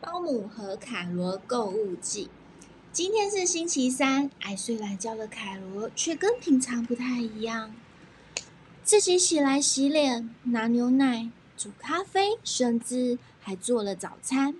[0.00, 2.30] 保姆和凯罗购物记。
[2.90, 7.74] 今天是星期三，爱睡懒觉的凯罗却跟平常不太一样，
[8.82, 14.54] 自己起来洗脸、拿牛奶、煮咖啡，甚至还做了早餐。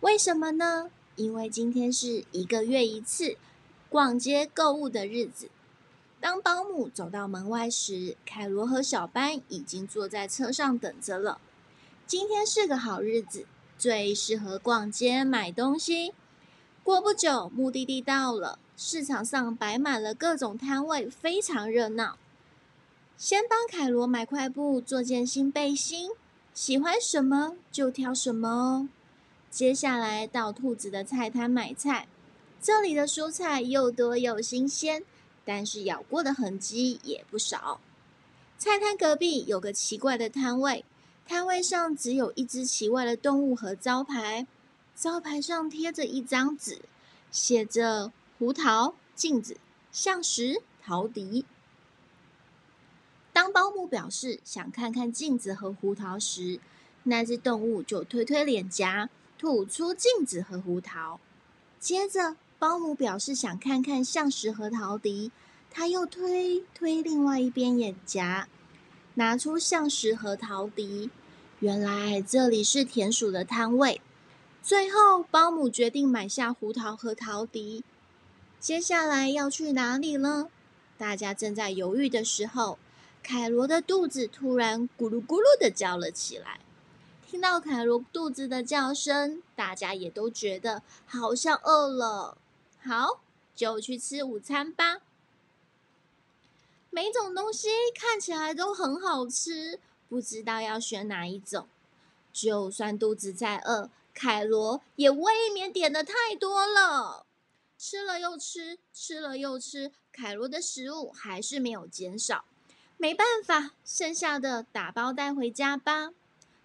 [0.00, 0.90] 为什么呢？
[1.16, 3.36] 因为今天是一个月一次
[3.90, 5.50] 逛街购物的日子。
[6.20, 11.38] 当保姆走到门外时，凯罗和小班已经坐在车上等着了。
[12.06, 13.44] 今天是个好日子。
[13.80, 16.12] 最适合逛街买东西。
[16.82, 22.18] 过不久，目的地到了，市场上摆满了各种摊位，非常热闹。
[23.16, 26.10] 先帮凯罗买块布做件新背心，
[26.52, 28.88] 喜欢什么就挑什么哦。
[29.50, 32.06] 接下来到兔子的菜摊买菜，
[32.60, 35.02] 这里的蔬菜又多又新鲜，
[35.46, 37.80] 但是咬过的痕迹也不少。
[38.58, 40.84] 菜摊隔壁有个奇怪的摊位。
[41.26, 44.46] 摊位上只有一只奇怪的动物和招牌，
[44.96, 46.82] 招牌上贴着一张纸，
[47.30, 49.56] 写着“胡桃、镜子、
[49.92, 51.44] 象石、陶笛”。
[53.32, 56.58] 当保姆表示想看看镜子和胡桃时，
[57.04, 61.20] 那只动物就推推脸颊，吐出镜子和胡桃。
[61.78, 65.30] 接着，保姆表示想看看象石和陶笛，
[65.70, 68.48] 他又推推另外一边脸颊，
[69.20, 71.10] 拿出橡石和陶笛。
[71.58, 74.00] 原来这里是田鼠的摊位。
[74.62, 77.84] 最后，保姆决定买下胡桃和陶笛。
[78.58, 80.48] 接下来要去哪里呢？
[80.96, 82.78] 大家正在犹豫的时候，
[83.22, 86.60] 凯罗的肚子突然咕噜咕噜的叫了起来。
[87.26, 92.38] 听到凯罗肚子的叫声，大家也都觉得好像饿了。
[92.82, 93.20] 好，
[93.54, 95.00] 就去吃午餐吧。
[96.90, 99.80] 每种东西看起来都很好吃。
[100.08, 101.68] 不知道要选哪一种，
[102.32, 107.24] 就算肚子再饿，凯罗也未免点的太多了。
[107.78, 112.44] 吃了又吃，吃了又吃，凯罗的食物还是没有减少。
[112.96, 116.10] 没办法，剩下的打包带回家吧。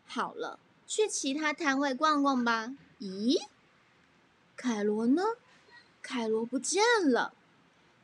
[0.05, 2.75] 好了，去其他摊位逛逛吧。
[2.99, 3.41] 咦，
[4.57, 5.23] 凯罗呢？
[6.01, 7.33] 凯罗不见了。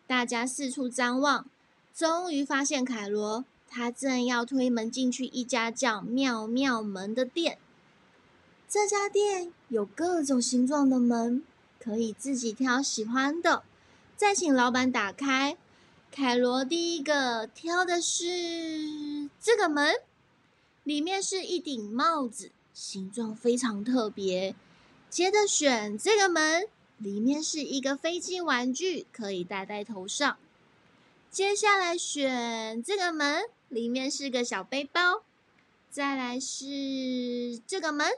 [0.07, 1.47] 大家四处张望，
[1.93, 3.45] 终于发现凯罗。
[3.73, 7.57] 他正要推门进去一家叫“妙妙门”的店。
[8.67, 11.41] 这家店有各种形状的门，
[11.79, 13.63] 可以自己挑喜欢的，
[14.17, 15.55] 再请老板打开。
[16.11, 19.95] 凯罗第一个挑的是这个门，
[20.83, 24.53] 里面是一顶帽子，形状非常特别。
[25.09, 30.37] 接着选这个门，里面是一个飞机玩具，可以戴在头上。
[31.31, 33.45] 接下来选这个门。
[33.69, 35.23] 里面是个小背包，
[35.89, 38.11] 再来是这个门，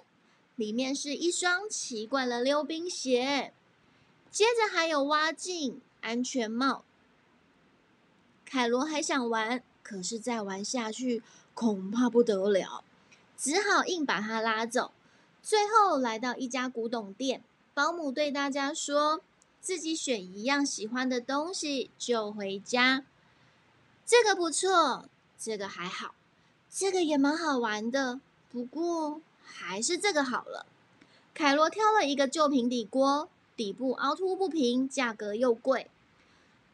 [0.55, 3.53] 里面是一双奇怪的溜冰鞋，
[4.31, 6.83] 接着还有蛙镜、安全帽。
[8.43, 11.21] 凯罗还想玩，可是再玩下去
[11.53, 12.83] 恐怕不得了，
[13.37, 14.91] 只好硬把他拉走。
[15.43, 17.43] 最后来到一家古董店，
[17.75, 19.21] 保姆对大家说
[19.63, 23.03] ：“自己选一样喜欢的东西就回家。”
[24.05, 25.05] 这个不错。
[25.35, 26.15] 这个还好，
[26.69, 30.65] 这个也蛮好玩的，不过还是这个好了。
[31.33, 35.89] 凯罗挑了一个旧平底锅，底部凹凸不平，价格又贵。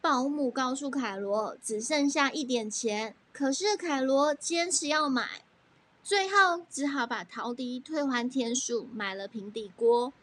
[0.02, 5.44] 保姆告诉凯罗只剩下一点钱，可是凯罗坚持要买，
[6.04, 10.14] 最后只好把陶笛退还田鼠，买了平底锅。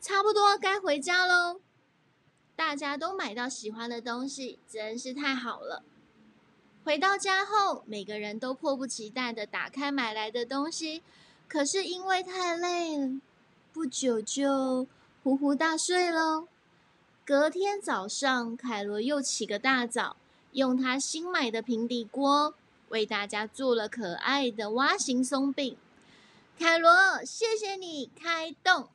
[0.00, 1.60] 差不多该回家喽。
[2.56, 5.82] 大家都买到喜欢的东西，真是太好了。
[6.84, 11.02] 回到家后，每个人都迫不及待的打开买来的东西，
[11.48, 13.20] 可是因为太累了，
[13.72, 14.86] 不久就
[15.22, 16.46] 呼呼大睡喽。
[17.24, 20.16] 隔天早上，凯罗又起个大早，
[20.52, 22.54] 用他新买的平底锅
[22.90, 25.76] 为大家做了可爱的蛙形松饼。
[26.58, 28.88] 凯罗，谢谢你开动。